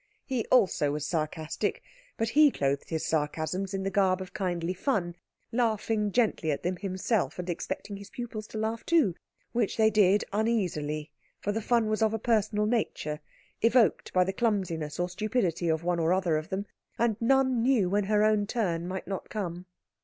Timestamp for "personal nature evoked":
12.17-14.11